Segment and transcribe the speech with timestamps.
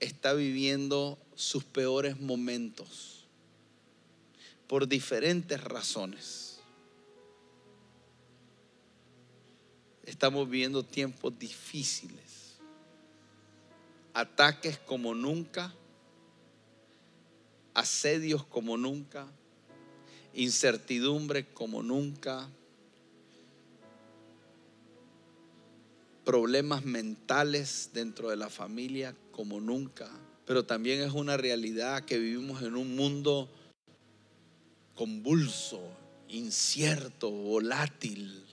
[0.00, 3.26] está viviendo sus peores momentos
[4.66, 6.60] por diferentes razones.
[10.04, 12.58] Estamos viviendo tiempos difíciles,
[14.14, 15.74] ataques como nunca,
[17.74, 19.26] asedios como nunca,
[20.34, 22.48] incertidumbre como nunca,
[26.24, 30.10] problemas mentales dentro de la familia como nunca,
[30.46, 33.48] pero también es una realidad que vivimos en un mundo
[34.96, 35.80] convulso,
[36.28, 38.44] incierto, volátil.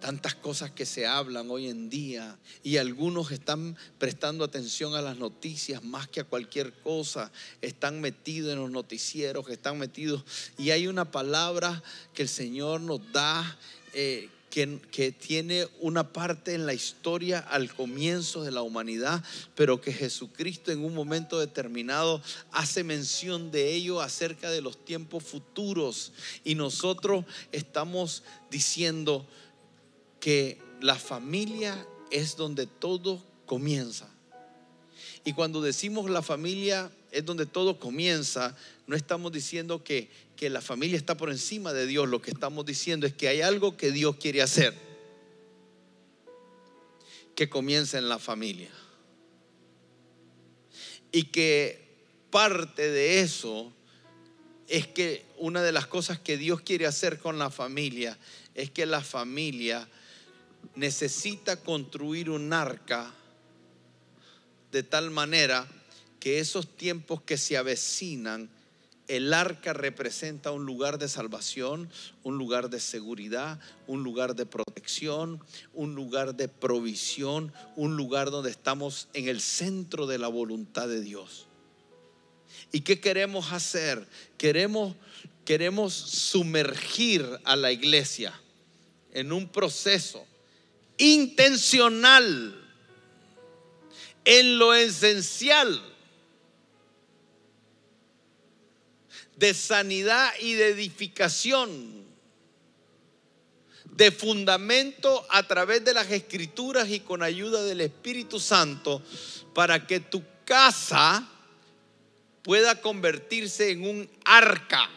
[0.00, 5.18] Tantas cosas que se hablan hoy en día y algunos están prestando atención a las
[5.18, 7.30] noticias más que a cualquier cosa.
[7.62, 10.24] Están metidos en los noticieros, están metidos.
[10.58, 11.80] Y hay una palabra
[12.12, 13.56] que el Señor nos da
[13.94, 19.22] eh, que, tiene una parte en la historia al comienzo de la humanidad,
[19.54, 25.24] pero que Jesucristo en un momento determinado hace mención de ello acerca de los tiempos
[25.24, 26.12] futuros.
[26.44, 29.26] Y nosotros estamos diciendo
[30.20, 34.08] que la familia es donde todo comienza.
[35.28, 40.62] Y cuando decimos la familia es donde todo comienza, no estamos diciendo que, que la
[40.62, 43.92] familia está por encima de Dios, lo que estamos diciendo es que hay algo que
[43.92, 44.72] Dios quiere hacer,
[47.34, 48.70] que comienza en la familia.
[51.12, 51.78] Y que
[52.30, 53.70] parte de eso
[54.66, 58.16] es que una de las cosas que Dios quiere hacer con la familia
[58.54, 59.86] es que la familia
[60.74, 63.12] necesita construir un arca
[64.72, 65.66] de tal manera
[66.20, 68.50] que esos tiempos que se avecinan,
[69.06, 71.88] el arca representa un lugar de salvación,
[72.22, 75.42] un lugar de seguridad, un lugar de protección,
[75.72, 81.00] un lugar de provisión, un lugar donde estamos en el centro de la voluntad de
[81.00, 81.46] Dios.
[82.70, 84.06] ¿Y qué queremos hacer?
[84.36, 84.94] Queremos,
[85.46, 88.38] queremos sumergir a la iglesia
[89.12, 90.26] en un proceso
[90.98, 92.67] intencional
[94.30, 95.82] en lo esencial
[99.36, 102.04] de sanidad y de edificación,
[103.86, 109.02] de fundamento a través de las escrituras y con ayuda del Espíritu Santo,
[109.54, 111.26] para que tu casa
[112.42, 114.90] pueda convertirse en un arca,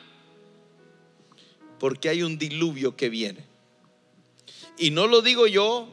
[1.79, 3.45] porque hay un diluvio que viene.
[4.77, 5.87] Y no lo digo yo,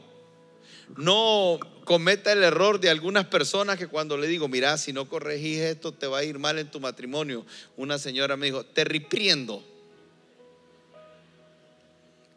[0.97, 1.57] no
[1.89, 5.91] cometa el error de algunas personas que cuando le digo, mira, si no corregís esto
[5.91, 7.47] te va a ir mal en tu matrimonio.
[7.77, 9.63] Una señora me dijo, te repriendo.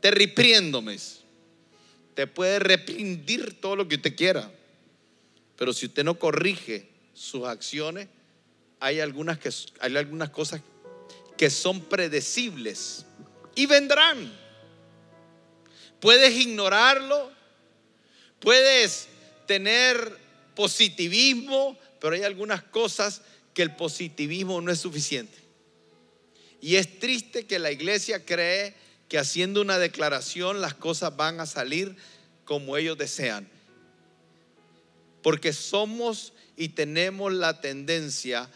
[0.00, 0.82] Te repriendo,
[2.14, 4.50] Te puede reprendir todo lo que usted quiera.
[5.58, 8.08] Pero si usted no corrige sus acciones,
[8.80, 10.62] hay algunas, que, hay algunas cosas
[11.36, 13.04] que son predecibles
[13.54, 14.32] y vendrán.
[16.00, 17.30] Puedes ignorarlo,
[18.40, 19.11] puedes
[19.46, 20.18] tener
[20.54, 23.22] positivismo, pero hay algunas cosas
[23.54, 25.38] que el positivismo no es suficiente.
[26.60, 28.74] Y es triste que la iglesia cree
[29.08, 31.96] que haciendo una declaración las cosas van a salir
[32.44, 33.48] como ellos desean.
[35.22, 38.48] Porque somos y tenemos la tendencia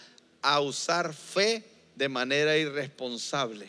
[0.43, 1.65] a usar fe
[1.97, 3.69] de manera irresponsable.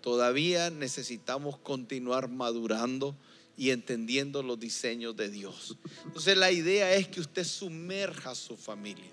[0.00, 3.16] Todavía necesitamos continuar madurando
[3.58, 5.76] y entendiendo los diseños de Dios.
[6.04, 9.10] Entonces la idea es que usted sumerja a su familia.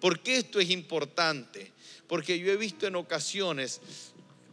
[0.00, 1.70] ¿Por qué esto es importante?
[2.08, 3.82] Porque yo he visto en ocasiones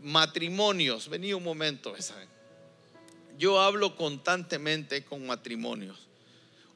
[0.04, 2.28] matrimonios, vení un momento, ¿saben?
[3.38, 6.08] Yo hablo constantemente con matrimonios.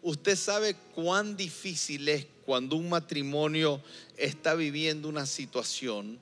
[0.01, 3.81] Usted sabe cuán difícil es cuando un matrimonio
[4.15, 6.19] está viviendo una situación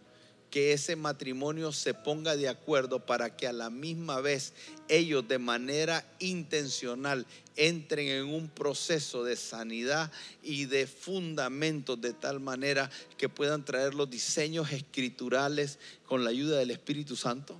[0.51, 4.53] que ese matrimonio se ponga de acuerdo para que a la misma vez
[4.89, 7.25] ellos de manera intencional
[7.55, 10.11] entren en un proceso de sanidad
[10.43, 16.59] y de fundamentos de tal manera que puedan traer los diseños escriturales con la ayuda
[16.59, 17.59] del Espíritu Santo.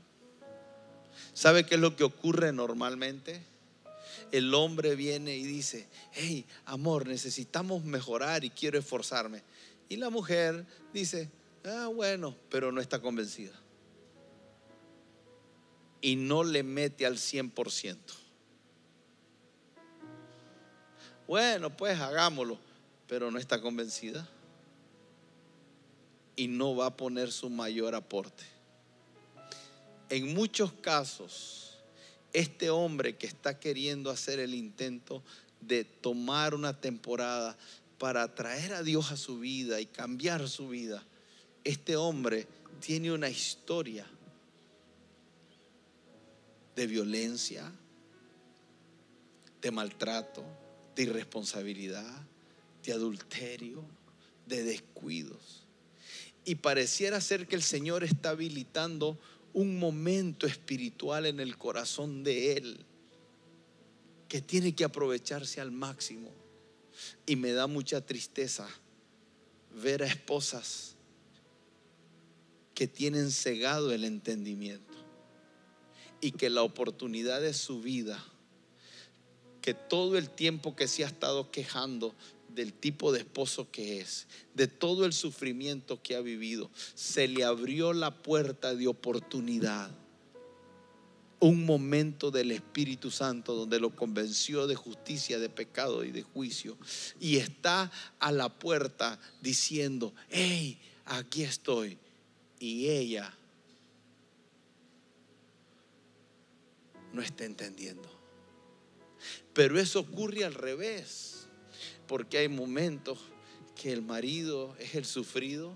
[1.33, 3.49] ¿Sabe qué es lo que ocurre normalmente?
[4.31, 9.43] el hombre viene y dice, hey, amor, necesitamos mejorar y quiero esforzarme.
[9.89, 11.29] Y la mujer dice,
[11.65, 13.53] ah, bueno, pero no está convencida.
[16.01, 17.97] Y no le mete al 100%.
[21.27, 22.57] Bueno, pues hagámoslo,
[23.07, 24.27] pero no está convencida.
[26.35, 28.43] Y no va a poner su mayor aporte.
[30.09, 31.77] En muchos casos,
[32.33, 35.23] este hombre que está queriendo hacer el intento
[35.61, 37.57] de tomar una temporada
[37.97, 41.03] para traer a Dios a su vida y cambiar su vida,
[41.63, 42.47] este hombre
[42.79, 44.05] tiene una historia
[46.75, 47.71] de violencia,
[49.61, 50.43] de maltrato,
[50.95, 52.25] de irresponsabilidad,
[52.83, 53.83] de adulterio,
[54.47, 55.65] de descuidos.
[56.43, 59.19] Y pareciera ser que el Señor está habilitando
[59.53, 62.85] un momento espiritual en el corazón de Él
[64.27, 66.31] que tiene que aprovecharse al máximo.
[67.25, 68.67] Y me da mucha tristeza
[69.83, 70.90] ver a esposas
[72.81, 74.97] que tienen cegado el entendimiento
[76.19, 78.25] y que la oportunidad de su vida,
[79.61, 82.15] que todo el tiempo que se ha estado quejando
[82.49, 84.25] del tipo de esposo que es,
[84.55, 89.91] de todo el sufrimiento que ha vivido, se le abrió la puerta de oportunidad.
[91.39, 96.79] Un momento del Espíritu Santo donde lo convenció de justicia, de pecado y de juicio.
[97.19, 101.99] Y está a la puerta diciendo, hey, aquí estoy.
[102.61, 103.33] Y ella
[107.11, 108.07] no está entendiendo.
[109.51, 111.47] Pero eso ocurre al revés
[112.07, 113.17] porque hay momentos
[113.75, 115.73] que el marido es el sufrido.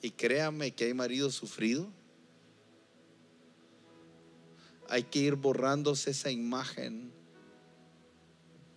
[0.00, 1.88] Y créame que hay maridos sufridos.
[4.88, 7.12] Hay que ir borrándose esa imagen.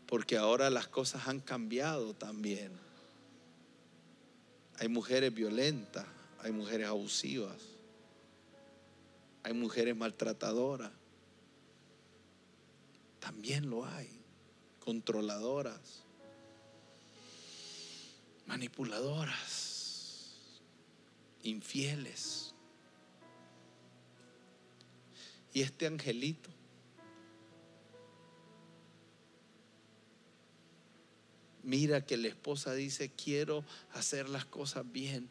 [0.07, 2.73] Porque ahora las cosas han cambiado también.
[4.79, 6.05] Hay mujeres violentas,
[6.47, 7.61] hay mujeres abusivas,
[9.43, 10.91] hay mujeres maltratadoras.
[13.19, 14.09] También lo hay,
[14.79, 16.07] controladoras
[18.47, 20.31] manipuladoras,
[21.43, 22.53] infieles.
[25.53, 26.49] Y este angelito
[31.63, 35.29] mira que la esposa dice, quiero hacer las cosas bien.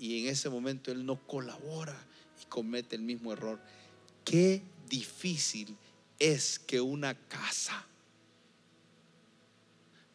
[0.00, 1.96] Y en ese momento él no colabora
[2.42, 3.60] y comete el mismo error.
[4.24, 5.76] Qué difícil
[6.18, 7.86] es que una casa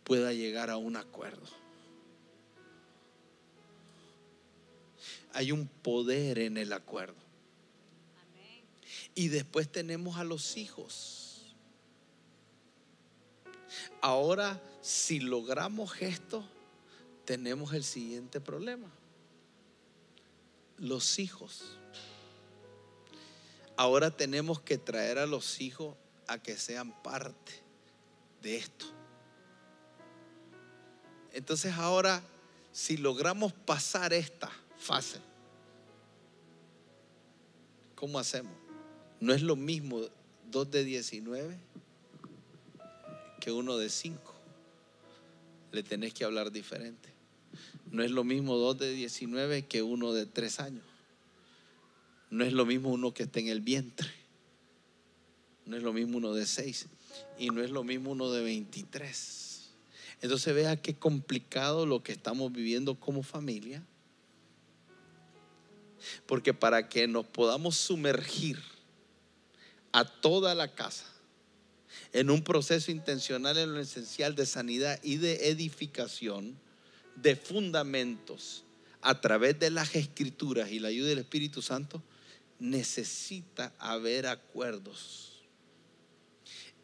[0.03, 1.47] pueda llegar a un acuerdo.
[5.35, 7.15] hay un poder en el acuerdo.
[9.13, 11.53] Y después tenemos a los hijos.
[14.01, 16.45] Ahora, si logramos esto,
[17.25, 18.89] tenemos el siguiente problema.
[20.77, 21.77] Los hijos.
[23.77, 25.95] Ahora tenemos que traer a los hijos
[26.27, 27.53] a que sean parte
[28.41, 28.85] de esto.
[31.33, 32.21] Entonces ahora,
[32.71, 35.19] si logramos pasar esta, fase.
[37.95, 38.53] ¿Cómo hacemos?
[39.19, 40.01] No es lo mismo
[40.51, 41.57] dos de 19
[43.39, 44.33] que uno de 5.
[45.71, 47.14] Le tenés que hablar diferente.
[47.91, 50.83] No es lo mismo dos de 19 que uno de 3 años.
[52.29, 54.09] No es lo mismo uno que está en el vientre.
[55.65, 56.87] No es lo mismo uno de 6.
[57.39, 59.69] Y no es lo mismo uno de 23.
[60.21, 63.83] Entonces vea qué complicado lo que estamos viviendo como familia
[66.25, 68.59] porque para que nos podamos sumergir
[69.91, 71.05] a toda la casa
[72.13, 76.57] en un proceso intencional en lo esencial de sanidad y de edificación,
[77.15, 78.63] de fundamentos,
[79.01, 82.01] a través de las escrituras y la ayuda del Espíritu Santo,
[82.59, 85.43] necesita haber acuerdos.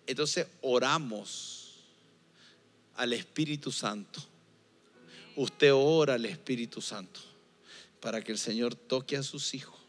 [0.05, 1.79] Entonces oramos
[2.95, 4.21] al Espíritu Santo.
[5.35, 7.19] Usted ora al Espíritu Santo
[7.99, 9.79] para que el Señor toque a sus hijos,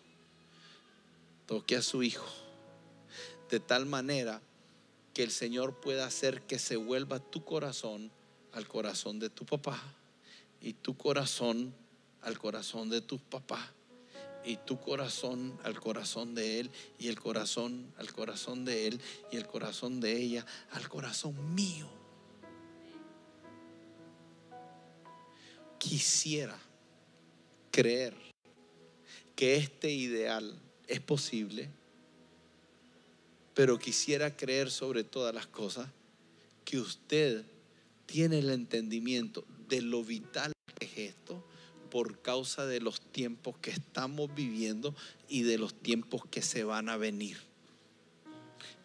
[1.47, 2.27] toque a su hijo,
[3.51, 4.41] de tal manera
[5.13, 8.11] que el Señor pueda hacer que se vuelva tu corazón
[8.53, 9.83] al corazón de tu papá
[10.63, 11.75] y tu corazón
[12.23, 13.73] al corazón de tu papá
[14.45, 19.01] y tu corazón al corazón de él y el corazón al corazón de él
[19.31, 21.89] y el corazón de ella al corazón mío.
[25.79, 26.57] Quisiera
[27.73, 28.15] creer
[29.35, 31.69] que este ideal es posible,
[33.55, 35.87] Pero quisiera creer sobre todas las cosas
[36.65, 37.45] que usted
[38.07, 40.52] tiene el entendimiento de lo vital
[40.83, 41.43] es esto
[41.91, 44.95] por causa de los tiempos que estamos viviendo
[45.29, 47.37] y de los tiempos que se van a venir.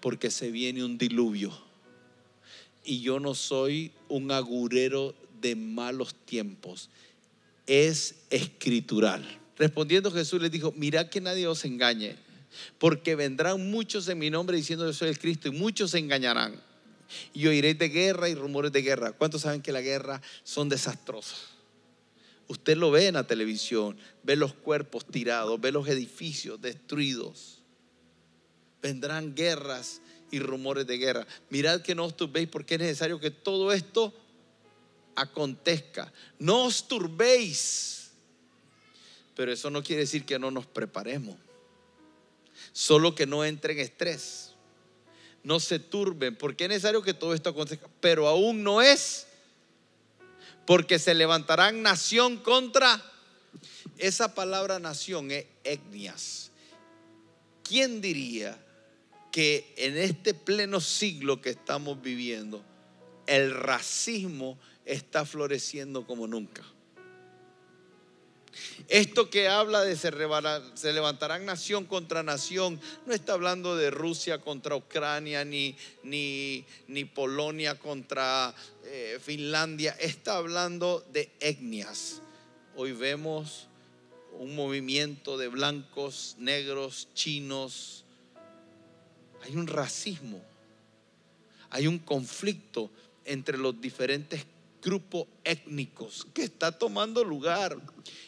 [0.01, 1.57] Porque se viene un diluvio.
[2.83, 6.89] Y yo no soy un agurero de malos tiempos.
[7.65, 9.25] Es escritural.
[9.57, 12.17] Respondiendo Jesús les dijo, mirad que nadie os engañe,
[12.77, 16.61] porque vendrán muchos en mi nombre diciendo yo soy el Cristo y muchos se engañarán.
[17.33, 19.13] Y oiréis de guerra y rumores de guerra.
[19.13, 21.56] ¿Cuántos saben que la guerra son desastrosas?
[22.47, 27.63] Usted lo ve en la televisión, ve los cuerpos tirados, ve los edificios destruidos.
[28.81, 30.01] Vendrán guerras
[30.31, 31.27] y rumores de guerra.
[31.49, 34.13] Mirad que no os turbéis porque es necesario que todo esto
[35.15, 36.13] acontezca.
[36.39, 37.97] No os turbéis
[39.37, 41.35] pero eso no quiere decir que no nos preparemos.
[42.73, 44.55] Solo que no entren en estrés.
[45.43, 47.87] No se turben, porque es necesario que todo esto acontezca.
[48.01, 49.26] Pero aún no es.
[50.67, 53.01] Porque se levantarán nación contra.
[53.97, 56.51] Esa palabra nación es etnias.
[57.63, 58.63] ¿Quién diría
[59.31, 62.63] que en este pleno siglo que estamos viviendo,
[63.25, 66.63] el racismo está floreciendo como nunca?
[68.87, 70.11] Esto que habla de se,
[70.75, 77.05] se, levantarán nación contra nación, no está hablando de Rusia contra Ucrania, ni, ni, ni
[77.05, 78.53] Polonia contra
[78.85, 82.21] eh, Finlandia, está hablando de etnias.
[82.75, 83.67] Hoy vemos
[84.39, 88.05] un movimiento de blancos, negros, chinos.
[89.43, 90.41] Hay un racismo,
[91.69, 92.89] hay un conflicto
[93.25, 94.45] entre los diferentes
[94.81, 97.77] grupos étnicos que está tomando lugar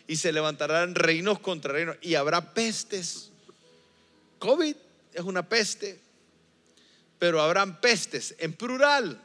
[0.08, 3.32] y se levantarán reinos contra reinos y habrá pestes.
[4.40, 4.76] COVID
[5.14, 6.00] es una peste,
[7.18, 9.22] pero habrán pestes en plural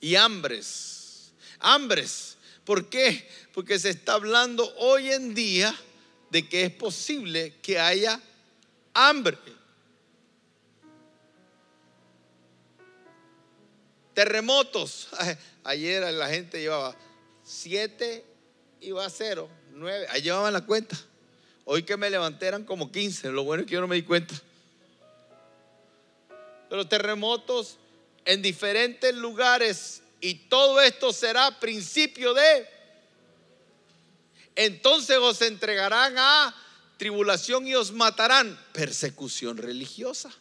[0.00, 1.32] y hambres.
[1.60, 2.36] Hambres.
[2.64, 3.28] ¿Por qué?
[3.52, 5.74] Porque se está hablando hoy en día
[6.30, 8.20] de que es posible que haya
[8.94, 9.38] hambre.
[14.18, 15.06] Terremotos.
[15.62, 16.96] Ayer la gente llevaba
[17.44, 18.24] siete,
[18.80, 20.08] iba a cero, nueve.
[20.10, 20.98] Ahí llevaban la cuenta.
[21.64, 23.30] Hoy que me levanté eran como 15.
[23.30, 24.34] Lo bueno es que yo no me di cuenta.
[26.68, 27.76] Pero terremotos
[28.24, 30.02] en diferentes lugares.
[30.20, 32.68] Y todo esto será principio de.
[34.56, 36.56] Entonces os entregarán a
[36.96, 38.58] tribulación y os matarán.
[38.72, 40.32] Persecución religiosa.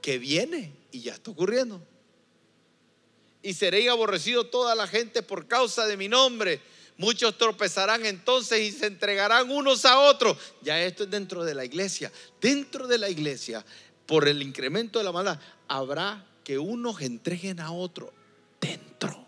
[0.00, 1.89] Que viene y ya está ocurriendo
[3.42, 6.60] y seréis aborrecido toda la gente por causa de mi nombre.
[6.96, 10.36] Muchos tropezarán entonces y se entregarán unos a otros.
[10.60, 12.12] Ya esto es dentro de la iglesia.
[12.40, 13.64] Dentro de la iglesia,
[14.04, 18.12] por el incremento de la maldad, habrá que unos entreguen a otro
[18.60, 19.24] dentro.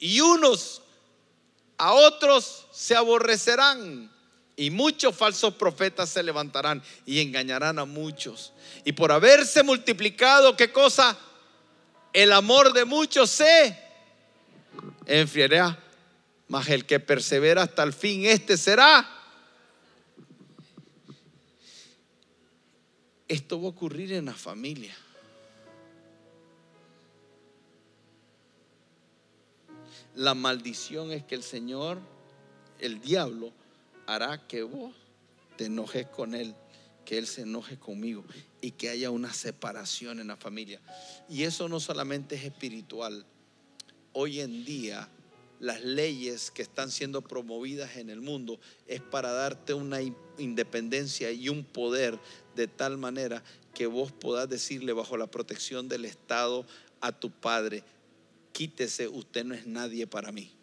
[0.00, 0.82] Y unos
[1.76, 4.10] a otros se aborrecerán
[4.58, 8.52] y muchos falsos profetas se levantarán y engañarán a muchos.
[8.84, 11.16] Y por haberse multiplicado, ¿qué cosa?
[12.12, 13.78] El amor de muchos se
[15.06, 15.78] enfriará.
[16.48, 19.08] Mas el que persevera hasta el fin, este será.
[23.28, 24.96] Esto va a ocurrir en la familia.
[30.16, 32.00] La maldición es que el Señor,
[32.80, 33.52] el diablo,
[34.08, 34.94] hará que vos
[35.56, 36.54] te enojes con Él,
[37.04, 38.24] que Él se enoje conmigo
[38.62, 40.80] y que haya una separación en la familia.
[41.28, 43.26] Y eso no solamente es espiritual.
[44.14, 45.08] Hoy en día
[45.60, 49.98] las leyes que están siendo promovidas en el mundo es para darte una
[50.38, 52.18] independencia y un poder
[52.56, 53.42] de tal manera
[53.74, 56.64] que vos podás decirle bajo la protección del Estado
[57.02, 57.84] a tu padre,
[58.52, 60.57] quítese, usted no es nadie para mí.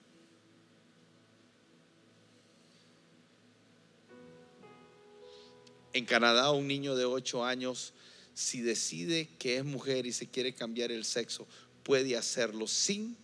[5.95, 7.93] En Canadá, un niño de 8 años,
[8.33, 11.47] si decide que es mujer y se quiere cambiar el sexo,
[11.83, 13.15] puede hacerlo sin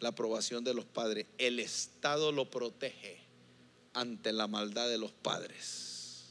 [0.00, 1.26] la aprobación de los padres.
[1.36, 3.18] El Estado lo protege
[3.92, 6.30] ante la maldad de los padres.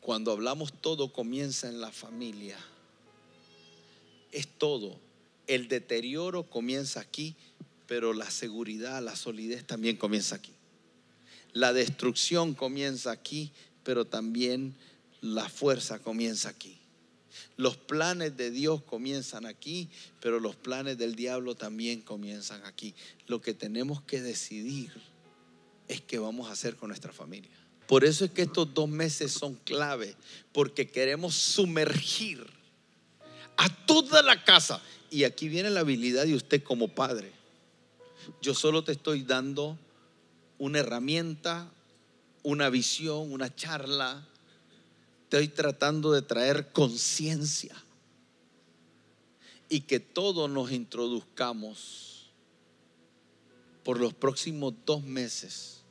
[0.00, 2.56] Cuando hablamos todo comienza en la familia.
[4.30, 5.11] Es todo
[5.46, 7.36] el deterioro comienza aquí,
[7.86, 10.52] pero la seguridad, la solidez también comienza aquí.
[11.52, 13.52] La destrucción comienza aquí,
[13.84, 14.74] pero también
[15.20, 16.78] la fuerza comienza aquí.
[17.56, 19.88] Los planes de Dios comienzan aquí,
[20.20, 22.94] pero los planes del diablo también comienzan aquí.
[23.26, 24.90] Lo que tenemos que decidir
[25.88, 27.50] es qué vamos a hacer con nuestra familia.
[27.86, 30.16] Por eso es que estos dos meses son clave,
[30.52, 32.44] porque queremos sumergir
[33.56, 34.80] a toda la casa.
[35.12, 37.30] Y aquí viene la habilidad de usted como padre.
[38.40, 39.78] Yo solo te estoy dando
[40.56, 41.70] una herramienta,
[42.42, 44.26] una visión, una charla.
[45.24, 47.76] Estoy tratando de traer conciencia
[49.68, 52.30] y que todos nos introduzcamos
[53.84, 55.82] por los próximos dos meses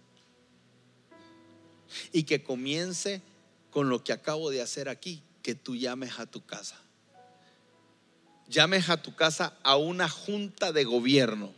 [2.11, 3.21] y que comience
[3.69, 6.81] con lo que acabo de hacer aquí, que tú llames a tu casa.
[8.51, 11.53] Llames a tu casa a una junta de gobierno.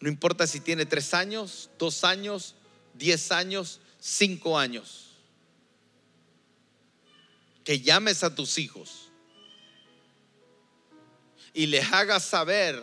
[0.00, 2.56] No importa si tiene tres años, dos años,
[2.94, 5.10] diez años, cinco años.
[7.62, 9.10] Que llames a tus hijos
[11.54, 12.82] y les hagas saber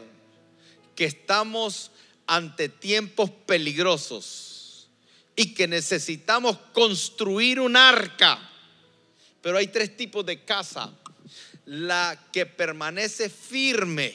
[0.95, 1.91] que estamos
[2.25, 4.87] ante tiempos peligrosos
[5.35, 8.39] y que necesitamos construir un arca.
[9.47, 10.91] Pero hay tres tipos de casa.
[11.63, 14.13] La que permanece firme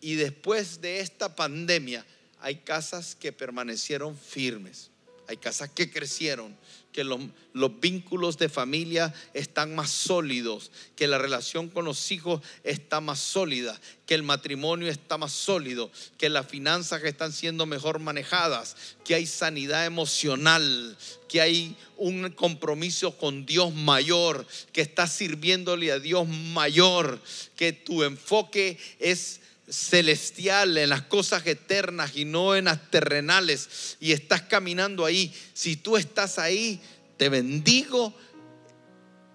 [0.00, 2.02] y después de esta pandemia
[2.40, 4.90] hay casas que permanecieron firmes.
[5.28, 6.56] Hay casas que crecieron,
[6.90, 7.20] que los,
[7.52, 13.18] los, vínculos de familia están más sólidos, que la relación con los hijos está más
[13.20, 19.14] sólida, que el matrimonio está más sólido, que las finanzas están siendo mejor manejadas, que
[19.14, 20.96] hay sanidad emocional,
[21.28, 27.20] que hay un compromiso con Dios mayor, que estás sirviéndole a Dios mayor,
[27.54, 34.12] que tu enfoque es celestial, en las cosas eternas y no en las terrenales, y
[34.12, 36.80] estás caminando ahí, si tú estás ahí,
[37.16, 38.14] te bendigo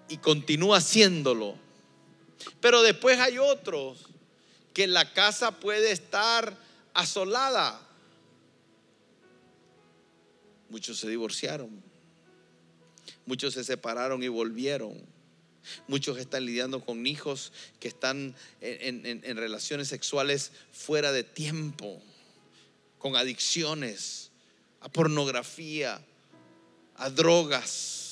[0.09, 1.55] y continúa haciéndolo.
[2.59, 4.05] Pero después hay otros
[4.73, 6.57] que la casa puede estar
[6.93, 7.79] asolada.
[10.69, 11.83] Muchos se divorciaron,
[13.25, 15.12] muchos se separaron y volvieron.
[15.87, 22.01] Muchos están lidiando con hijos que están en, relaciones sexuales fuera de tiempo,
[22.97, 24.31] con adicciones,
[24.81, 26.01] a pornografía,
[26.95, 28.02] a drogas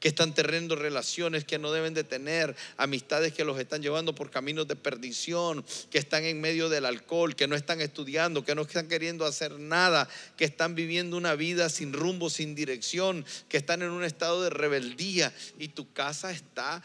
[0.00, 4.30] que están teniendo relaciones que no deben de tener, amistades que los están llevando por
[4.30, 8.62] caminos de perdición, que están en medio del alcohol, que no están estudiando, que no
[8.62, 13.82] están queriendo hacer nada, que están viviendo una vida sin rumbo, sin dirección, que están
[13.82, 15.32] en un estado de rebeldía.
[15.58, 16.82] Y tu casa está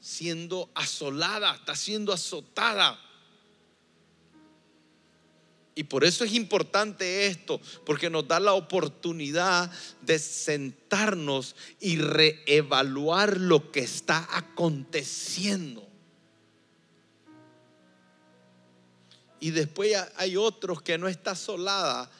[0.00, 2.98] siendo asolada, está siendo azotada
[5.74, 9.70] y por eso es importante esto, porque nos da la oportunidad
[10.02, 15.88] de sentarnos y reevaluar lo que está aconteciendo.
[19.40, 22.10] Y después hay otros que no está solada,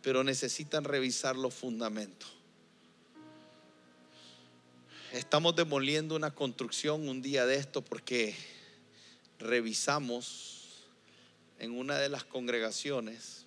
[0.00, 2.30] pero necesitan revisar los fundamentos.
[5.12, 8.34] Estamos demoliendo una construcción un día de esto porque
[9.38, 10.63] revisamos
[11.64, 13.46] en una de las congregaciones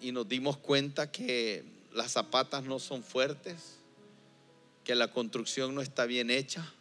[0.00, 3.76] y nos dimos cuenta que las zapatas no son fuertes,
[4.82, 6.74] que la construcción no está bien hecha.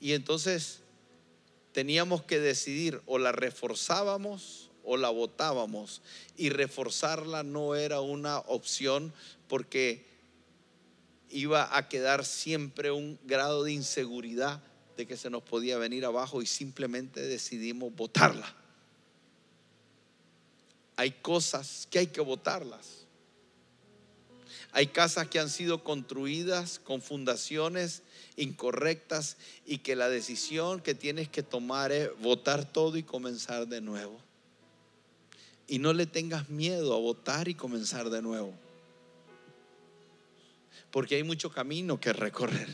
[0.00, 0.80] Y entonces
[1.72, 6.02] teníamos que decidir o la reforzábamos o la botábamos.
[6.36, 9.12] Y reforzarla no era una opción
[9.48, 10.04] porque
[11.30, 14.62] iba a quedar siempre un grado de inseguridad
[14.96, 18.63] de que se nos podía venir abajo y simplemente decidimos botarla
[20.96, 23.04] hay cosas que hay que votarlas.
[24.72, 28.02] Hay casas que han sido construidas con fundaciones
[28.36, 33.80] incorrectas y que la decisión que tienes que tomar es votar todo y comenzar de
[33.80, 34.18] nuevo.
[35.68, 38.52] Y no le tengas miedo a votar y comenzar de nuevo.
[40.90, 42.68] Porque hay mucho camino que recorrer.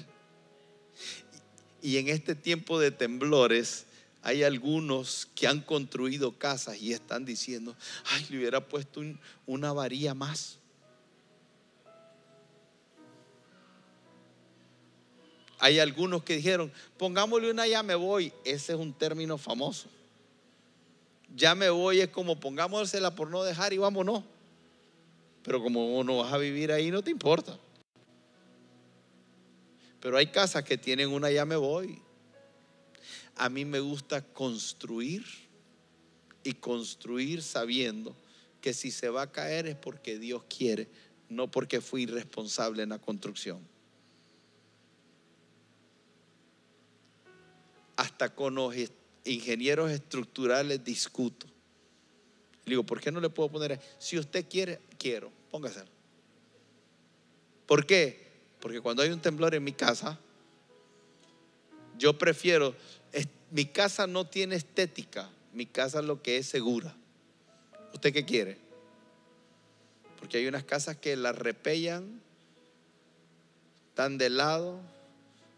[1.83, 3.85] Y en este tiempo de temblores,
[4.23, 9.01] hay algunos que han construido casas y están diciendo, ay, le hubiera puesto
[9.47, 10.59] una varilla más.
[15.59, 18.33] Hay algunos que dijeron, pongámosle una ya me voy.
[18.45, 19.89] Ese es un término famoso.
[21.35, 24.25] Ya me voy es como pongámosela por no dejar y vámonos.
[25.43, 27.59] Pero como no vas a vivir ahí, no te importa.
[30.01, 32.03] Pero hay casas que tienen una ya me voy
[33.41, 35.25] a mí me gusta construir
[36.45, 38.15] y construir sabiendo
[38.61, 40.89] que si se va a caer es porque Dios quiere,
[41.29, 43.61] no porque fui irresponsable en la construcción.
[48.01, 48.75] hasta con los
[49.27, 51.47] ingenieros estructurales discuto.
[52.65, 53.79] Le digo, ¿por qué no le puedo poner?
[53.99, 55.91] Si usted quiere, quiero, póngaselo.
[57.67, 58.27] ¿Por qué?
[58.59, 60.19] Porque cuando hay un temblor en mi casa,
[61.99, 62.75] yo prefiero,
[63.51, 66.95] mi casa no tiene estética, mi casa lo que es segura.
[67.93, 68.59] ¿Usted qué quiere?
[70.19, 72.21] Porque hay unas casas que la repellan,
[73.89, 74.81] están de lado,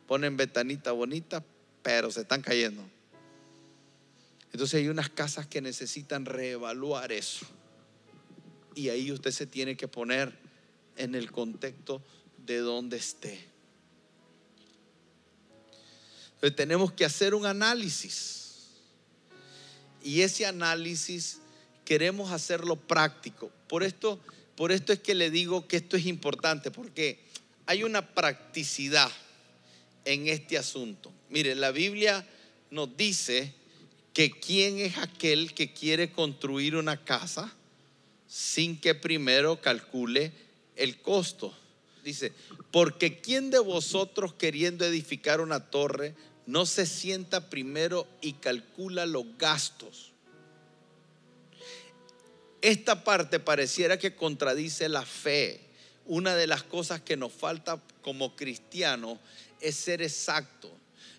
[0.07, 1.45] ponen ventanita bonita,
[1.83, 2.83] pero se están cayendo.
[4.53, 7.47] Entonces hay unas casas que necesitan reevaluar eso.
[8.75, 10.33] Y ahí usted se tiene que poner
[10.97, 12.03] en el contexto
[12.47, 13.52] de donde esté.
[16.43, 18.67] Entonces tenemos que hacer un análisis.
[20.03, 21.39] Y ese análisis
[21.85, 23.53] queremos hacerlo práctico.
[23.69, 24.19] Por esto,
[24.57, 27.21] por esto es que le digo que esto es importante, porque
[27.67, 29.09] hay una practicidad
[30.05, 31.13] en este asunto.
[31.31, 32.27] Mire, la Biblia
[32.73, 33.55] nos dice
[34.13, 37.55] que quién es aquel que quiere construir una casa
[38.27, 40.33] sin que primero calcule
[40.75, 41.57] el costo.
[42.03, 42.33] Dice,
[42.73, 49.25] porque quién de vosotros queriendo edificar una torre no se sienta primero y calcula los
[49.39, 50.13] gastos.
[52.61, 55.61] Esta parte pareciera que contradice la fe.
[56.07, 59.19] Una de las cosas que nos falta como cristianos
[59.61, 60.71] es ser exacto.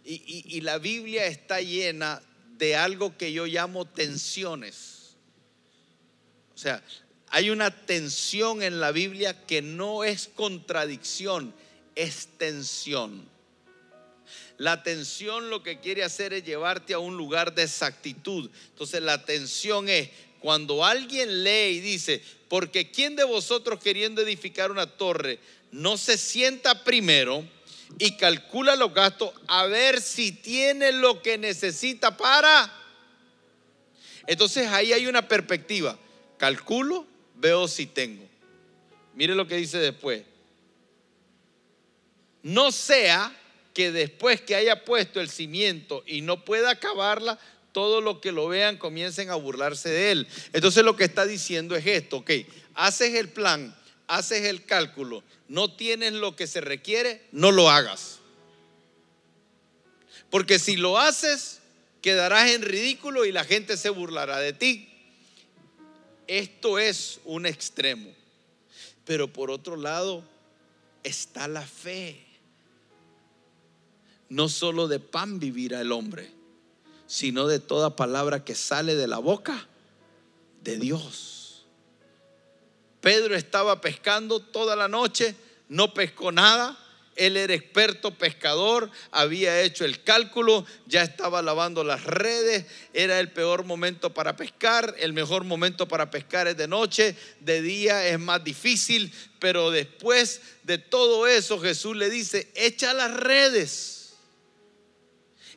[0.05, 2.21] Y, y la Biblia está llena
[2.57, 5.15] de algo que yo llamo tensiones.
[6.53, 6.83] O sea,
[7.29, 11.53] hay una tensión en la Biblia que no es contradicción,
[11.95, 13.33] es tensión.
[14.57, 18.49] La tensión lo que quiere hacer es llevarte a un lugar de exactitud.
[18.69, 24.71] Entonces la tensión es cuando alguien lee y dice, porque ¿quién de vosotros queriendo edificar
[24.71, 25.39] una torre
[25.71, 27.43] no se sienta primero
[27.99, 32.71] y calcula los gastos a ver si tiene lo que necesita para.
[34.27, 35.97] Entonces ahí hay una perspectiva.
[36.37, 38.27] Calculo, veo si tengo.
[39.15, 40.23] Mire lo que dice después.
[42.41, 43.35] No sea
[43.73, 47.39] que después que haya puesto el cimiento y no pueda acabarla,
[47.71, 50.27] todos los que lo vean comiencen a burlarse de él.
[50.53, 52.31] Entonces lo que está diciendo es esto, ok,
[52.75, 53.75] haces el plan,
[54.07, 58.19] haces el cálculo, no tienes lo que se requiere, no lo hagas.
[60.29, 61.59] Porque si lo haces,
[62.01, 64.89] quedarás en ridículo y la gente se burlará de ti.
[66.27, 68.12] Esto es un extremo.
[69.05, 70.23] Pero por otro lado
[71.03, 72.19] está la fe.
[74.29, 76.31] No solo de pan vivirá el hombre,
[77.07, 79.67] sino de toda palabra que sale de la boca
[80.63, 81.65] de Dios.
[83.01, 85.36] Pedro estaba pescando toda la noche,
[85.67, 86.79] no pescó nada.
[87.15, 93.31] Él era experto pescador, había hecho el cálculo, ya estaba lavando las redes, era el
[93.31, 98.17] peor momento para pescar, el mejor momento para pescar es de noche, de día es
[98.19, 104.02] más difícil, pero después de todo eso Jesús le dice, echa las redes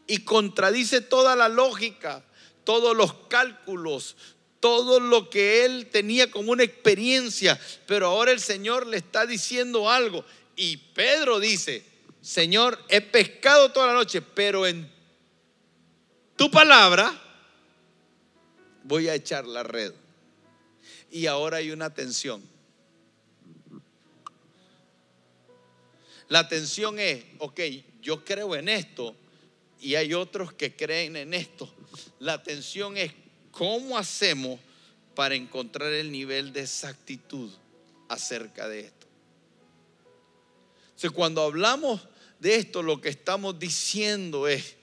[0.07, 2.25] y contradice toda la lógica,
[2.65, 4.17] todos los cálculos,
[4.61, 9.91] todo lo que él tenía como una experiencia, pero ahora el Señor le está diciendo
[9.91, 10.25] algo.
[10.57, 11.85] Y Pedro dice,
[12.21, 14.91] Señor, he pescado toda la noche, pero en
[16.37, 17.23] tu palabra
[18.85, 19.93] voy a echar la red.
[21.11, 22.43] Y ahora hay una tensión.
[26.29, 27.61] La tensión es, ok,
[28.03, 29.15] yo creo en esto
[29.81, 31.73] y hay otros que creen en esto.
[32.19, 33.13] La tensión es
[33.57, 34.61] ¿Cómo hacemos
[35.15, 37.51] para encontrar el nivel de exactitud
[38.07, 39.07] acerca de esto?
[41.15, 42.01] cuando hablamos
[42.41, 44.75] de esto, lo que estamos diciendo es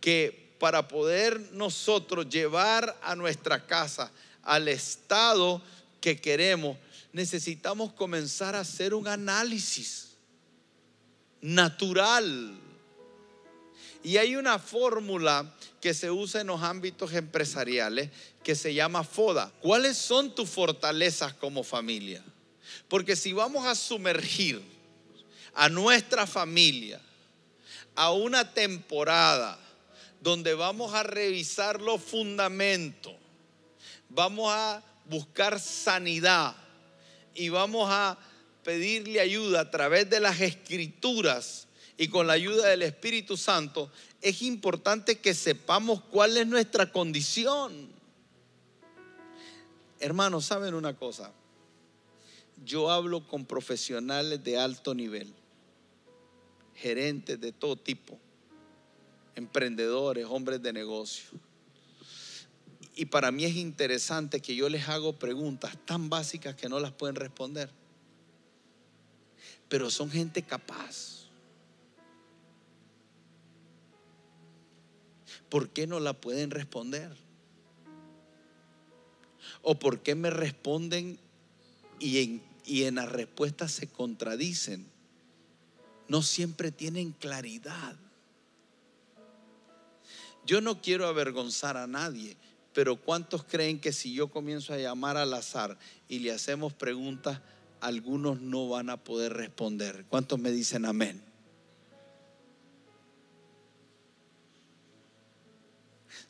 [0.00, 5.60] que para poder nosotros llevar a nuestra casa al estado
[6.00, 6.76] que queremos,
[7.12, 10.10] necesitamos comenzar a hacer un análisis
[11.40, 12.56] natural
[14.02, 18.10] y hay una fórmula que se usa en los ámbitos empresariales
[18.42, 19.52] que se llama FODA.
[19.60, 22.22] ¿Cuáles son tus fortalezas como familia?
[22.88, 24.62] Porque si vamos a sumergir
[25.54, 27.00] a nuestra familia
[27.94, 29.58] a una temporada
[30.20, 33.14] donde vamos a revisar los fundamentos,
[34.08, 36.54] vamos a buscar sanidad
[37.34, 38.16] y vamos a
[38.64, 44.42] pedirle ayuda a través de las escrituras y con la ayuda del Espíritu Santo, es
[44.42, 47.88] importante que sepamos cuál es nuestra condición.
[50.00, 51.32] Hermanos, ¿saben una cosa?
[52.64, 55.32] Yo hablo con profesionales de alto nivel,
[56.74, 58.18] gerentes de todo tipo,
[59.34, 61.30] emprendedores, hombres de negocio.
[62.94, 66.92] Y para mí es interesante que yo les hago preguntas tan básicas que no las
[66.92, 67.70] pueden responder.
[69.68, 71.21] Pero son gente capaz.
[75.52, 77.14] ¿Por qué no la pueden responder?
[79.60, 81.18] ¿O por qué me responden
[82.00, 84.86] y en, y en las respuestas se contradicen?
[86.08, 87.96] No siempre tienen claridad.
[90.46, 92.38] Yo no quiero avergonzar a nadie,
[92.72, 97.42] pero ¿cuántos creen que si yo comienzo a llamar al azar y le hacemos preguntas,
[97.82, 100.06] algunos no van a poder responder?
[100.08, 101.31] ¿Cuántos me dicen amén?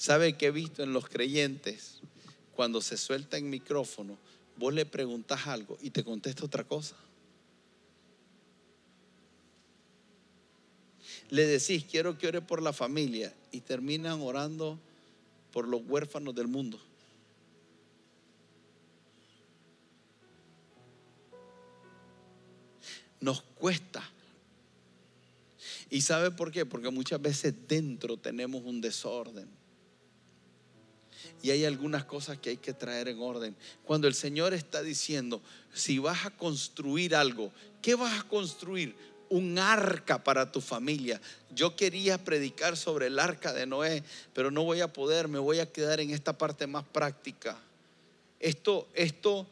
[0.02, 2.00] ¿Sabe qué he visto en los creyentes?
[2.56, 4.18] Cuando se suelta en micrófono,
[4.56, 6.96] vos le preguntas algo y te contesta otra cosa.
[11.30, 14.76] Le decís, quiero que ore por la familia y terminan orando
[15.52, 16.80] por los huérfanos del mundo.
[23.20, 24.02] Nos cuesta.
[25.90, 26.66] ¿Y sabe por qué?
[26.66, 29.61] Porque muchas veces dentro tenemos un desorden.
[31.42, 33.56] Y hay algunas cosas que hay que traer en orden.
[33.84, 35.40] Cuando el Señor está diciendo,
[35.72, 38.94] si vas a construir algo, ¿qué vas a construir?
[39.32, 41.18] un arca para tu familia.
[41.54, 44.04] Yo quería predicar sobre el arca de Noé,
[44.34, 47.58] pero no voy a poder, me voy a quedar en esta parte más práctica.
[48.40, 49.46] Esto, esto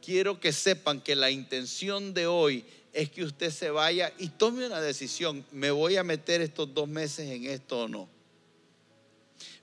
[0.00, 4.66] quiero que sepan que la intención de hoy es que usted se vaya y tome
[4.66, 5.44] una decisión.
[5.52, 8.08] ¿Me voy a meter estos dos meses en esto o no?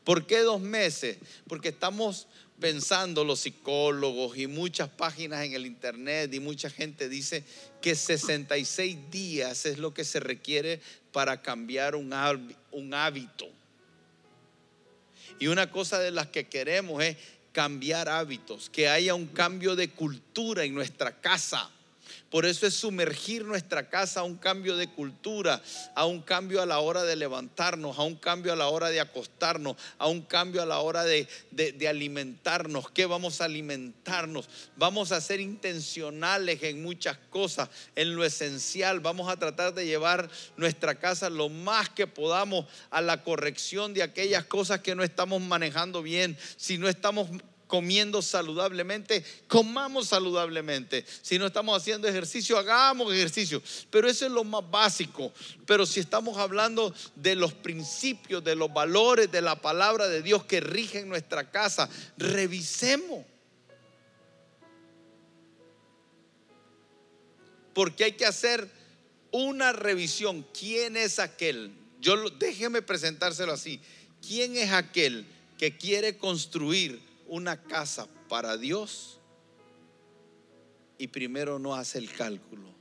[0.07, 1.17] ¿Por qué dos meses?
[1.49, 2.27] Porque estamos
[2.61, 7.43] pensando los psicólogos y muchas páginas en el internet y mucha gente dice
[7.81, 10.79] que 66 días es lo que se requiere
[11.11, 13.49] para cambiar un, hábito.
[15.39, 17.17] Y una cosa de las que queremos es
[17.51, 21.69] cambiar hábitos, que haya un cambio de cultura en nuestra casa
[22.29, 25.61] por eso es sumergir nuestra casa a un cambio de cultura,
[25.95, 28.99] a un cambio a la hora de levantarnos, a un cambio a la hora de
[28.99, 31.27] acostarnos, a un cambio a la hora de,
[31.87, 32.89] alimentarnos.
[32.91, 34.49] ¿Qué vamos a alimentarnos?
[34.75, 38.99] Vamos a ser intencionales en muchas cosas, en lo esencial.
[38.99, 44.03] Vamos a tratar de llevar nuestra casa lo más que podamos a la corrección de
[44.03, 46.37] aquellas cosas que no estamos manejando bien.
[46.57, 47.29] Si no estamos
[47.67, 51.05] comiendo saludablemente, comamos saludablemente.
[51.21, 53.61] Si no estamos haciendo ejercicio, hagamos ejercicio.
[53.91, 55.31] Pero eso es lo más básico.
[55.65, 60.45] Pero si estamos hablando de los principios, de los valores, de la palabra de Dios
[60.45, 63.25] que rigen nuestra casa, revisemos.
[67.73, 68.67] Porque hay que hacer
[69.31, 70.45] una revisión.
[70.57, 71.71] ¿Quién es aquel?
[71.99, 73.79] Yo déjeme presentárselo así.
[74.25, 75.25] ¿Quién es aquel
[75.57, 79.19] que quiere construir una casa para Dios
[80.97, 82.75] y primero no hace el cálculo.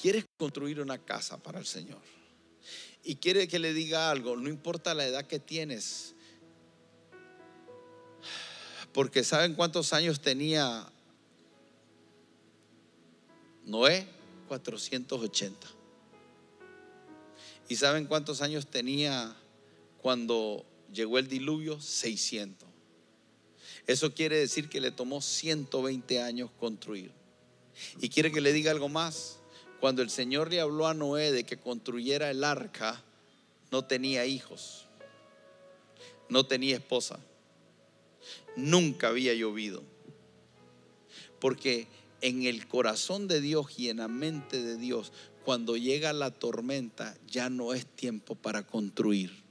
[0.00, 2.00] Quieres construir una casa para el Señor
[3.04, 6.14] y quiere que le diga algo, no importa la edad que tienes,
[8.92, 10.90] porque ¿saben cuántos años tenía
[13.64, 14.06] Noé?
[14.48, 15.66] 480.
[17.68, 19.34] ¿Y saben cuántos años tenía
[20.02, 22.68] cuando llegó el diluvio 600.
[23.86, 27.12] Eso quiere decir que le tomó 120 años construir.
[28.00, 29.38] Y quiere que le diga algo más.
[29.80, 33.02] Cuando el Señor le habló a Noé de que construyera el arca,
[33.72, 34.86] no tenía hijos,
[36.28, 37.18] no tenía esposa,
[38.54, 39.82] nunca había llovido.
[41.40, 41.88] Porque
[42.20, 45.12] en el corazón de Dios y en la mente de Dios,
[45.44, 49.41] cuando llega la tormenta, ya no es tiempo para construir.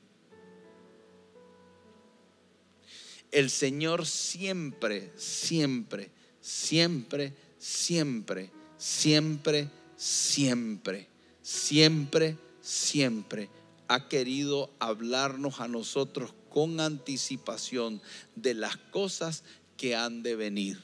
[3.32, 11.08] El Señor siempre, siempre, siempre, siempre, siempre, siempre,
[11.42, 13.50] siempre, siempre
[13.88, 18.02] ha querido hablarnos a nosotros con anticipación
[18.36, 19.44] de las cosas
[19.76, 20.82] que han de venir.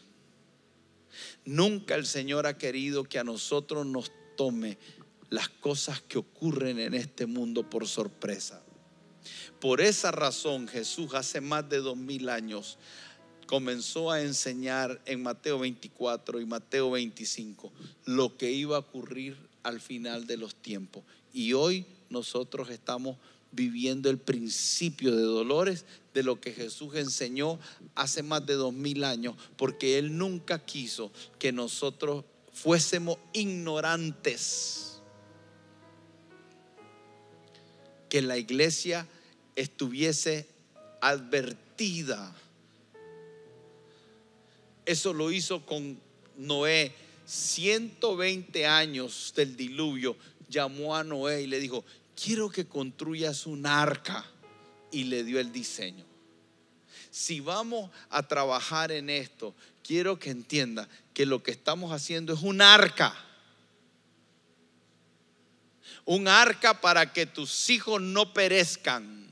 [1.45, 4.77] Nunca el Señor ha querido que a nosotros nos tome
[5.29, 8.63] las cosas que ocurren en este mundo por sorpresa.
[9.59, 12.77] Por esa razón Jesús hace más de dos mil años
[13.47, 17.71] comenzó a enseñar en Mateo 24 y Mateo 25
[18.05, 21.03] lo que iba a ocurrir al final de los tiempos.
[21.33, 23.17] Y hoy nosotros estamos
[23.51, 27.59] viviendo el principio de dolores de lo que Jesús enseñó
[27.95, 35.01] hace más de dos mil años, porque Él nunca quiso que nosotros fuésemos ignorantes
[38.09, 39.07] que la iglesia
[39.57, 40.47] estuviese
[41.01, 42.33] advertida.
[44.85, 45.99] Eso lo hizo con
[46.37, 46.93] Noé.
[47.25, 50.15] 120 años del diluvio,
[50.47, 51.83] llamó a Noé y le dijo,
[52.15, 54.25] quiero que construyas un arca.
[54.89, 56.05] Y le dio el diseño.
[57.11, 62.41] Si vamos a trabajar en esto, quiero que entienda que lo que estamos haciendo es
[62.41, 63.13] un arca.
[66.05, 69.26] Un arca para que tus hijos no perezcan.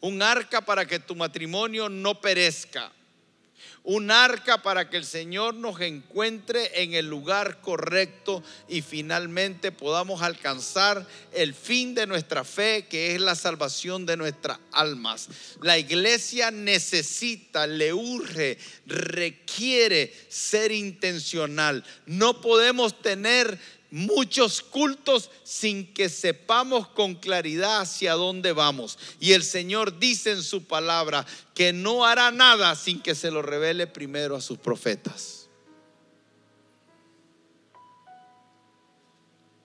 [0.00, 2.92] Un arca para que tu matrimonio no perezca
[3.88, 10.20] un arca para que el Señor nos encuentre en el lugar correcto y finalmente podamos
[10.20, 15.30] alcanzar el fin de nuestra fe, que es la salvación de nuestras almas.
[15.62, 21.82] La iglesia necesita, le urge, requiere ser intencional.
[22.04, 23.58] No podemos tener
[23.90, 28.98] muchos cultos sin que sepamos con claridad hacia dónde vamos.
[29.20, 33.42] Y el Señor dice en su palabra que no hará nada sin que se lo
[33.42, 35.48] revele primero a sus profetas.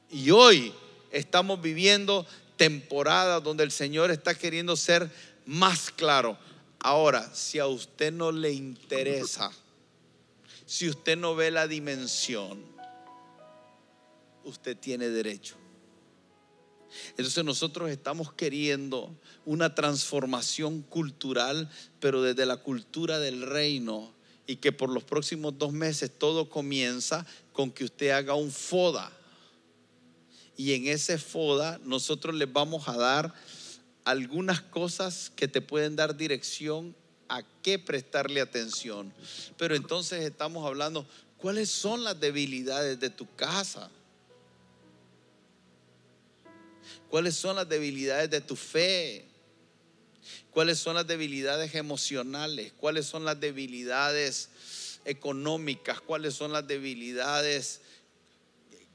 [0.09, 0.71] Y hoy
[1.11, 5.09] estamos viviendo temporadas donde el Señor está queriendo ser
[5.45, 6.37] más claro.
[6.79, 9.51] Ahora, si a usted no le interesa,
[10.65, 12.72] si usted no ve la dimensión,
[14.43, 15.55] usted tiene derecho.
[17.11, 24.13] Entonces nosotros estamos queriendo una transformación cultural, pero desde la cultura del reino,
[24.45, 29.11] y que por los próximos dos meses todo comienza con que usted haga un FODA.
[30.57, 33.33] Y en ese FODA nosotros les vamos a dar
[34.03, 36.95] algunas cosas que te pueden dar dirección
[37.29, 39.13] a qué prestarle atención.
[39.57, 43.89] Pero entonces estamos hablando, ¿cuáles son las debilidades de tu casa?
[47.13, 49.23] ¿Cuáles son las debilidades de tu fe?
[50.49, 52.73] ¿Cuáles son las debilidades emocionales?
[52.75, 54.49] ¿Cuáles son las debilidades
[55.05, 56.01] económicas?
[56.01, 57.81] ¿Cuáles son las debilidades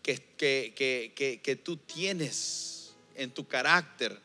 [0.03, 4.19] que, que, que, tú tienes en tu carácter?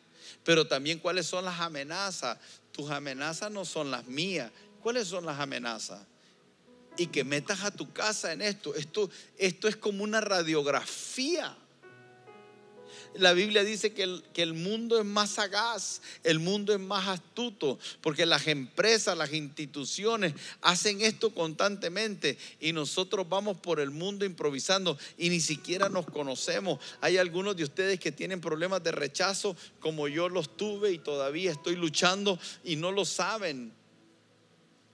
[0.43, 2.39] Pero también cuáles son las amenazas.
[2.71, 4.51] Tus amenazas no son las mías.
[4.81, 6.01] ¿Cuáles son las amenazas?
[6.97, 8.73] Y que metas a tu casa en esto.
[8.73, 11.55] Esto, esto es como una radiografía
[13.15, 17.07] la Biblia dice que el, que el mundo es más sagaz, el mundo es más
[17.07, 24.25] astuto, porque las empresas, las instituciones hacen esto constantemente y nosotros vamos por el mundo
[24.25, 26.79] improvisando y ni siquiera nos conocemos.
[27.01, 31.51] Hay algunos de ustedes que tienen problemas de rechazo como yo los tuve y todavía
[31.51, 33.82] estoy luchando y no lo saben.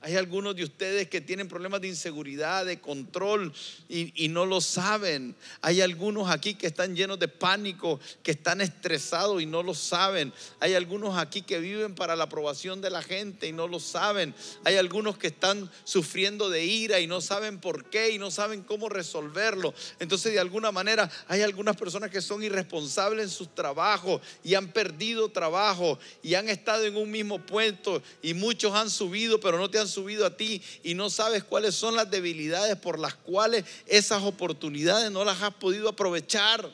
[0.02, 3.52] Hay algunos de ustedes que tienen problemas de inseguridad, de control
[3.90, 5.36] y, no lo saben.
[5.62, 10.32] Hay algunos aquí que están llenos de pánico, que están estresados y no lo saben.
[10.62, 14.34] Hay algunos aquí que viven para la aprobación de la gente y no lo saben.
[14.64, 18.64] Hay algunos que están sufriendo de ira y no saben por qué y no saben
[18.64, 19.74] cómo resolverlo.
[20.00, 24.72] Entonces de alguna manera hay algunas personas que son irresponsables en sus trabajos y han
[24.72, 29.70] perdido trabajo y han estado en un mismo puesto y muchos han subido pero no
[29.70, 33.65] te han subido a ti y no sabes cuáles son las debilidades por las cuales
[33.86, 36.73] esas oportunidades no las has podido aprovechar.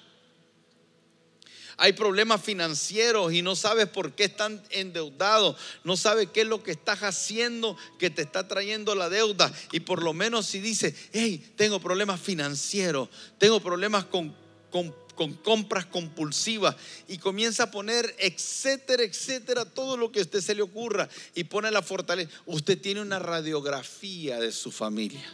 [1.78, 6.63] Hay problemas financieros y no sabes por qué están endeudados, no sabes qué es lo
[6.63, 9.51] que estás haciendo que te está trayendo la deuda.
[9.71, 14.34] Y por lo menos si dices, hey, tengo problemas financieros, tengo problemas con,
[14.71, 16.75] con con compras compulsivas
[17.08, 21.45] y comienza a poner, etcétera, etcétera, todo lo que a usted se le ocurra y
[21.45, 22.30] pone la fortaleza.
[22.45, 25.25] Usted tiene una radiografía de su familia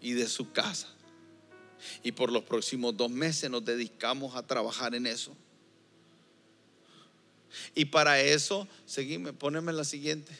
[0.00, 0.88] y de su casa.
[2.02, 5.34] Y por los próximos dos meses nos dedicamos a trabajar en eso.
[7.74, 10.36] Y para eso, seguime, poneme la siguiente.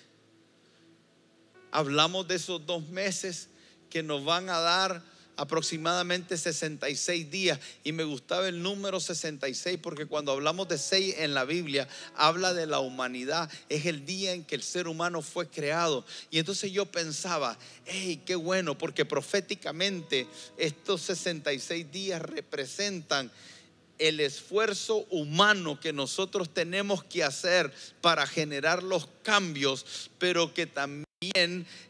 [1.72, 3.48] Hablamos de esos dos meses
[3.88, 5.02] que nos van a dar
[5.40, 7.58] aproximadamente 66 días.
[7.82, 12.52] Y me gustaba el número 66 porque cuando hablamos de 6 en la Biblia, habla
[12.52, 13.50] de la humanidad.
[13.70, 16.04] Es el día en que el ser humano fue creado.
[16.30, 20.26] Y entonces yo pensaba, hey, qué bueno, porque proféticamente
[20.58, 23.32] estos 66 días representan
[24.00, 31.04] el esfuerzo humano que nosotros tenemos que hacer para generar los cambios, pero que también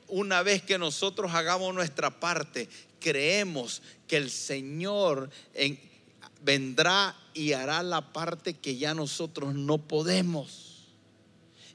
[0.09, 5.31] una vez que nosotros hagamos nuestra parte, creemos que el Señor
[6.43, 10.67] vendrá y hará la parte que ya nosotros no podemos.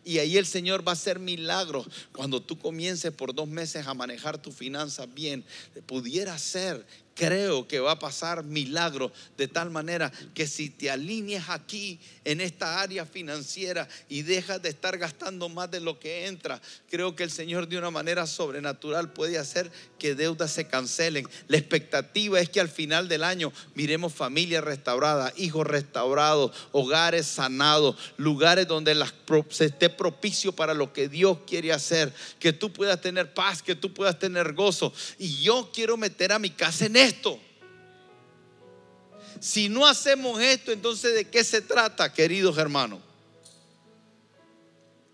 [0.03, 1.87] Y ahí el Señor va a hacer milagros.
[2.11, 5.43] Cuando tú comiences por dos meses a manejar tus finanzas bien,
[5.87, 6.85] pudiera ser
[7.15, 12.41] creo que va a pasar milagro de tal manera que si te alineas aquí en
[12.41, 17.23] esta área financiera y dejas de estar gastando más de lo que entra, creo que
[17.23, 21.27] el Señor de una manera sobrenatural puede hacer que deudas se cancelen.
[21.47, 27.95] La expectativa es que al final del año miremos familias restauradas, hijos restaurados, hogares sanados,
[28.17, 28.93] lugares donde
[29.49, 33.75] se esté propicio para lo que Dios quiere hacer, que tú puedas tener paz, que
[33.75, 34.93] tú puedas tener gozo.
[35.17, 37.39] Y yo quiero meter a mi casa en esto.
[39.39, 42.99] Si no hacemos esto, entonces ¿de qué se trata, queridos hermanos?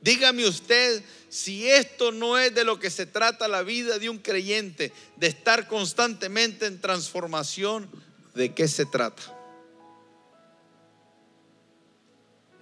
[0.01, 4.17] Dígame usted si esto no es de lo que se trata la vida de un
[4.17, 7.89] creyente, de estar constantemente en transformación,
[8.33, 9.21] ¿de qué se trata?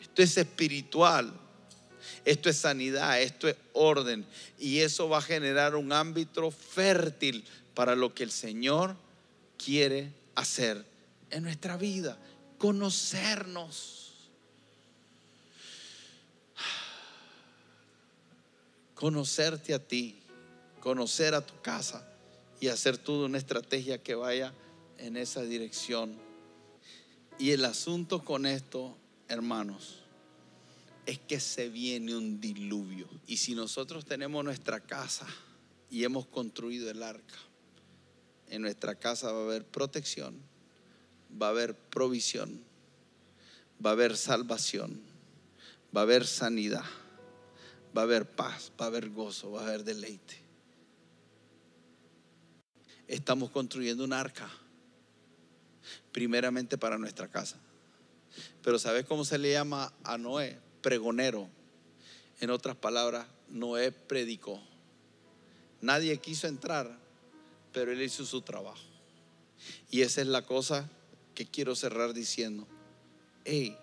[0.02, 1.34] Esto es espiritual,
[2.26, 4.26] esto es sanidad, esto es orden
[4.58, 8.98] y eso va a generar un ámbito fértil para lo que el Señor
[9.64, 10.84] quiere hacer
[11.30, 12.18] en nuestra vida,
[12.58, 13.98] conocernos.
[18.96, 20.20] Conocerte a ti,
[20.82, 22.06] conocer a tu casa
[22.60, 24.54] y hacer toda una estrategia que vaya
[24.98, 26.18] en esa dirección.
[27.38, 28.98] Y el asunto con esto,
[29.30, 30.00] hermanos,
[31.06, 33.08] es que se viene un diluvio.
[33.26, 35.26] Y si nosotros tenemos nuestra casa
[35.90, 37.38] y hemos construido el arca,
[38.50, 40.42] en nuestra casa va a haber protección,
[41.42, 42.62] va a haber provisión,
[43.84, 45.02] va a haber salvación,
[45.96, 46.86] va a haber sanidad,
[47.96, 50.42] va a haber paz, va a haber gozo, va a haber deleite.
[53.08, 54.50] Estamos construyendo un arca,
[56.12, 57.58] primeramente para nuestra casa.
[58.62, 60.60] Pero ¿sabes cómo se le llama a Noé?
[60.82, 61.50] Pregonero.
[62.40, 64.62] En otras palabras, Noé predicó.
[65.82, 67.00] Nadie quiso entrar,
[67.74, 68.84] pero él hizo su trabajo.
[69.92, 70.90] Y esa es la cosa
[71.36, 72.68] que quiero cerrar diciendo.
[73.46, 73.78] Hey,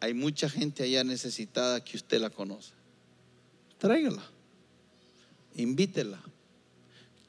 [0.00, 2.72] hay mucha gente allá necesitada que usted la conoce.
[3.78, 4.22] Tráigala.
[5.54, 6.20] Invítela.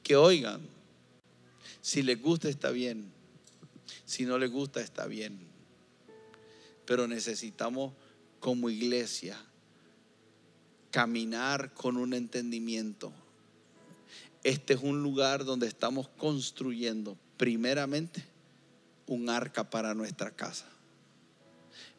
[0.02, 0.62] Que oigan.
[1.82, 3.12] Si les gusta está bien.
[4.06, 5.40] Si no les gusta está bien.
[6.86, 7.94] Pero necesitamos
[8.40, 9.38] como iglesia
[10.92, 13.14] caminar con un entendimiento
[14.44, 18.24] este es un lugar donde estamos construyendo primeramente
[19.08, 20.66] un arca para nuestra casa.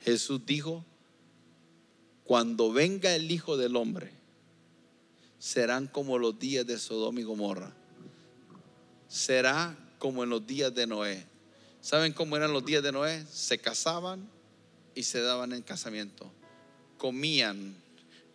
[0.03, 0.85] Jesús dijo,
[2.25, 4.13] cuando venga el Hijo del Hombre,
[5.39, 7.73] serán como los días de Sodoma y Gomorra.
[9.09, 11.27] Será como en los días de Noé.
[11.81, 13.25] ¿Saben cómo eran los días de Noé?
[13.31, 14.29] Se casaban
[14.95, 16.31] y se daban en casamiento.
[16.99, 17.75] Comían,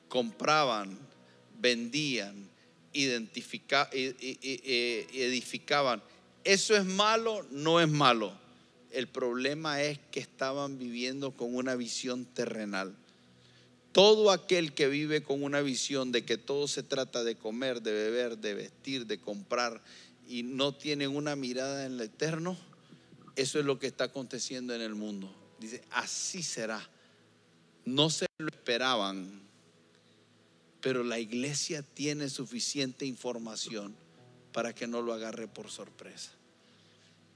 [0.08, 0.98] compraban,
[1.60, 2.49] vendían,
[2.94, 3.90] identifica,
[5.14, 6.02] edificaban.
[6.44, 8.34] Eso es malo, no es malo.
[8.92, 12.96] El problema es que estaban viviendo con una visión terrenal.
[13.92, 17.92] Todo aquel que vive con una visión de que todo se trata de comer, de
[17.92, 19.82] beber, de vestir, de comprar
[20.28, 22.56] y no tiene una mirada en lo eterno,
[23.36, 25.36] eso es lo que está aconteciendo en el mundo.
[25.60, 26.88] Dice, así será.
[27.86, 29.49] No se lo esperaban
[30.82, 33.96] pero la iglesia tiene suficiente información
[34.52, 36.32] para que no lo agarre por sorpresa.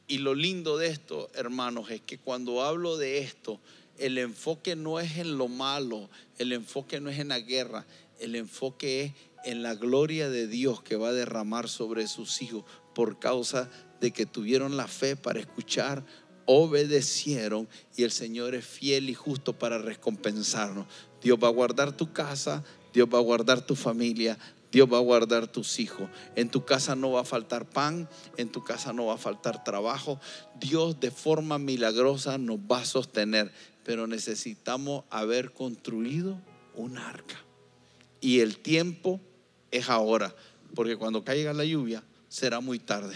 [0.08, 3.60] Y lo lindo de esto, hermanos, es que cuando hablo de esto,
[3.98, 7.86] el enfoque no es en lo malo, el enfoque no es en la guerra,
[8.20, 9.14] el enfoque es
[9.44, 12.66] en la gloria de Dios que va a derramar sobre sus hijos
[12.96, 13.70] por causa
[14.02, 16.06] de que tuvieron la fe para escuchar,
[16.46, 20.88] obedecieron y el Señor es fiel y justo para recompensarnos.
[21.22, 22.64] Dios va a guardar tu casa,
[22.94, 24.38] Dios va a guardar tu familia,
[24.72, 26.10] Dios va a guardar tus hijos.
[26.36, 29.64] En tu casa no va a faltar pan, en tu casa no va a faltar
[29.64, 30.20] trabajo.
[30.60, 33.52] Dios de forma milagrosa nos va a sostener,
[33.84, 36.40] pero necesitamos haber construido
[36.76, 37.38] un arca.
[38.20, 39.20] Y el tiempo
[39.70, 40.36] es ahora,
[40.74, 43.16] porque cuando caiga la lluvia será muy tarde.